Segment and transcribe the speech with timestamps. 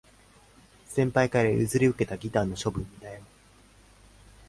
[0.87, 3.25] 先輩から譲り受けたギターの処分に悩む